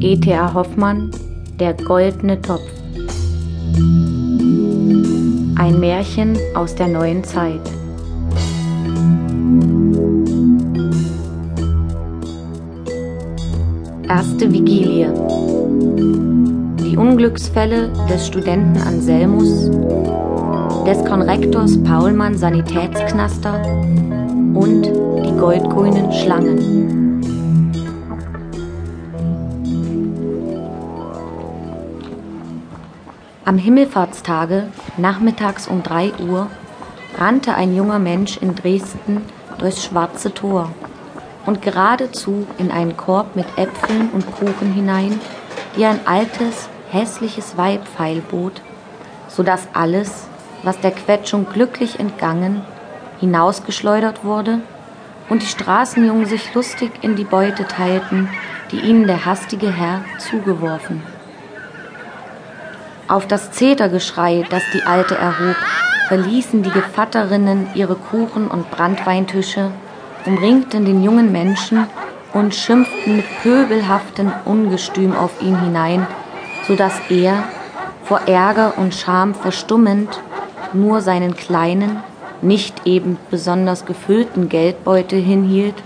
[0.00, 0.52] E.T.A.
[0.52, 1.10] Hoffmann
[1.58, 2.60] Der goldene Topf
[5.56, 7.60] Ein Märchen aus der neuen Zeit
[14.08, 15.12] Erste Vigilie
[16.80, 19.70] Die Unglücksfälle des Studenten Anselmus,
[20.86, 23.62] des Konrektors Paulmann Sanitätsknaster
[24.54, 27.05] und die goldgrünen Schlangen.
[33.48, 36.50] Am Himmelfahrtstage, nachmittags um 3 Uhr,
[37.16, 39.22] rannte ein junger Mensch in Dresden
[39.58, 40.72] durchs Schwarze Tor
[41.46, 45.20] und geradezu in einen Korb mit Äpfeln und Kuchen hinein,
[45.76, 48.62] die ein altes, hässliches Weib feilbot,
[49.28, 50.26] so dass alles,
[50.64, 52.62] was der Quetschung glücklich entgangen,
[53.20, 54.58] hinausgeschleudert wurde
[55.28, 58.28] und die Straßenjungen sich lustig in die Beute teilten,
[58.72, 61.00] die ihnen der hastige Herr zugeworfen.
[63.08, 65.54] Auf das Zetergeschrei, das die Alte erhob,
[66.08, 69.70] verließen die Gevatterinnen ihre Kuchen- und Brandweintische,
[70.24, 71.86] umringten den jungen Menschen
[72.32, 76.06] und schimpften mit pöbelhaftem Ungestüm auf ihn hinein,
[76.66, 77.44] so dass er,
[78.02, 80.20] vor Ärger und Scham verstummend,
[80.72, 82.02] nur seinen kleinen,
[82.42, 85.76] nicht eben besonders gefüllten Geldbeutel hinhielt,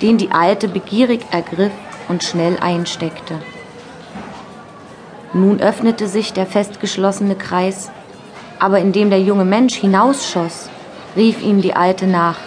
[0.00, 1.72] den die Alte begierig ergriff
[2.08, 3.34] und schnell einsteckte.
[5.36, 7.90] Nun öffnete sich der festgeschlossene Kreis,
[8.58, 10.70] aber indem der junge Mensch hinausschoss,
[11.14, 12.38] rief ihm die Alte nach.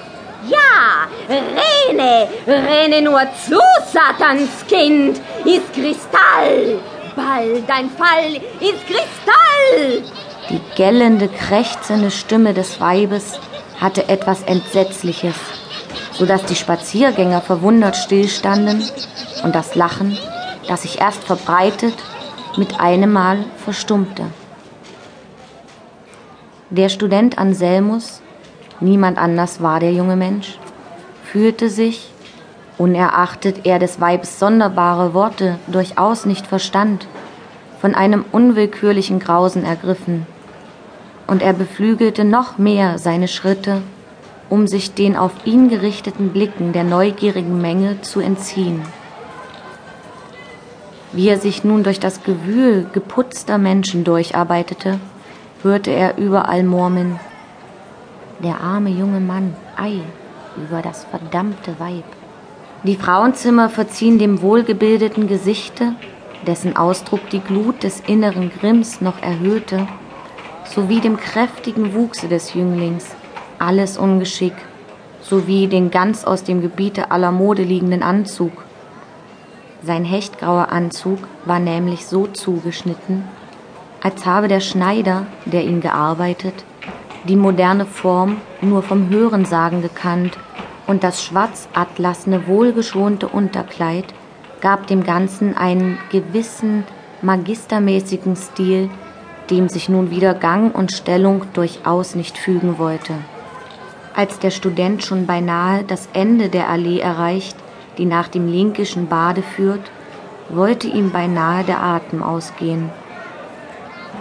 [0.47, 3.59] Ja, rene, rene nur zu,
[3.93, 6.79] Satanskind, ist Kristall.
[7.15, 10.03] Bald dein Fall ist Kristall.
[10.49, 13.39] Die gellende, krächzende Stimme des Weibes
[13.79, 15.35] hatte etwas Entsetzliches,
[16.13, 18.83] so dass die Spaziergänger verwundert stillstanden
[19.43, 20.17] und das Lachen,
[20.67, 21.93] das sich erst verbreitet
[22.59, 24.25] mit einem Mal verstummte.
[26.69, 28.21] Der Student Anselmus,
[28.81, 30.59] niemand anders war der junge Mensch,
[31.23, 32.11] fühlte sich,
[32.77, 37.07] unerachtet er des Weibes sonderbare Worte durchaus nicht verstand,
[37.79, 40.27] von einem unwillkürlichen Grausen ergriffen,
[41.27, 43.81] und er beflügelte noch mehr seine Schritte,
[44.49, 48.81] um sich den auf ihn gerichteten Blicken der neugierigen Menge zu entziehen.
[51.11, 54.99] Wie er sich nun durch das Gewühl geputzter Menschen durcharbeitete,
[55.63, 57.19] hörte er überall murmeln.
[58.43, 60.01] Der arme junge Mann, ei,
[60.55, 62.05] über das verdammte Weib.
[62.83, 65.95] Die Frauenzimmer verziehen dem wohlgebildeten Gesichte,
[66.47, 69.87] dessen Ausdruck die Glut des inneren Grimms noch erhöhte,
[70.63, 73.07] sowie dem kräftigen Wuchse des Jünglings,
[73.57, 74.53] alles Ungeschick,
[75.21, 78.53] sowie den ganz aus dem Gebiete aller Mode liegenden Anzug,
[79.83, 83.23] sein hechtgrauer Anzug war nämlich so zugeschnitten,
[84.01, 86.53] als habe der Schneider, der ihn gearbeitet,
[87.27, 90.37] die moderne Form nur vom Hörensagen gekannt
[90.87, 94.05] und das schwarz-atlasne, wohlgeschonte Unterkleid
[94.61, 96.83] gab dem Ganzen einen gewissen
[97.21, 98.89] magistermäßigen Stil,
[99.49, 103.13] dem sich nun wieder Gang und Stellung durchaus nicht fügen wollte.
[104.15, 107.55] Als der Student schon beinahe das Ende der Allee erreicht,
[107.99, 109.91] die nach dem Linkischen Bade führt,
[110.49, 112.89] wollte ihm beinahe der Atem ausgehen.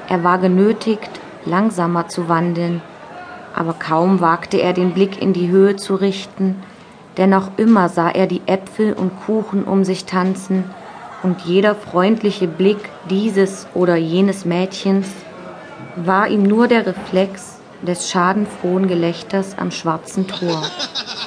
[0.09, 1.09] Er war genötigt,
[1.45, 2.83] langsamer zu wandeln,
[3.55, 6.57] aber kaum wagte er den Blick in die Höhe zu richten,
[7.17, 10.65] denn noch immer sah er die Äpfel und Kuchen um sich tanzen,
[11.23, 12.79] und jeder freundliche Blick
[13.11, 15.09] dieses oder jenes Mädchens
[15.97, 20.63] war ihm nur der Reflex des schadenfrohen Gelächters am schwarzen Tor.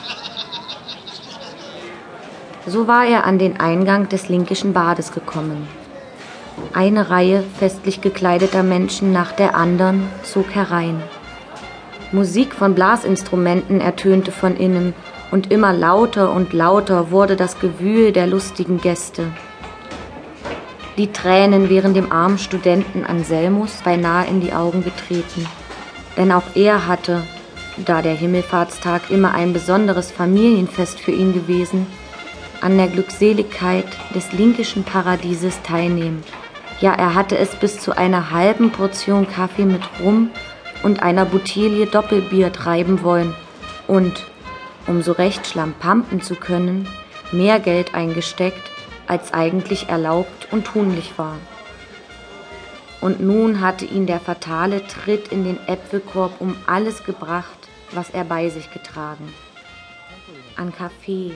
[2.68, 5.68] So war er an den Eingang des Linkischen Bades gekommen.
[6.74, 11.02] Eine Reihe festlich gekleideter Menschen nach der anderen zog herein.
[12.12, 14.94] Musik von Blasinstrumenten ertönte von innen,
[15.32, 19.28] und immer lauter und lauter wurde das Gewühl der lustigen Gäste.
[20.98, 25.48] Die Tränen wären dem armen Studenten Anselmus beinahe in die Augen getreten,
[26.18, 27.24] denn auch er hatte,
[27.86, 31.88] da der Himmelfahrtstag immer ein besonderes Familienfest für ihn gewesen,
[32.62, 36.24] an der Glückseligkeit des linkischen Paradieses teilnehmen.
[36.80, 40.32] Ja, er hatte es bis zu einer halben Portion Kaffee mit Rum
[40.84, 43.36] und einer Bouteille Doppelbier treiben wollen
[43.88, 44.26] und,
[44.88, 46.88] um so recht schlampampen zu können,
[47.32, 48.72] mehr Geld eingesteckt,
[49.08, 51.38] als eigentlich erlaubt und tunlich war.
[53.02, 58.24] Und nun hatte ihn der fatale Tritt in den Äpfelkorb um alles gebracht, was er
[58.24, 59.34] bei sich getragen.
[60.56, 61.34] An Kaffee,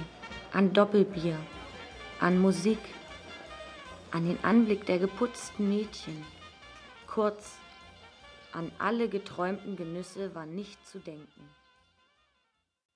[0.56, 1.38] an Doppelbier,
[2.22, 2.80] an Musik,
[4.12, 6.26] an den Anblick der geputzten Mädchen.
[7.08, 7.58] Kurz,
[8.54, 11.50] an alle geträumten Genüsse war nicht zu denken.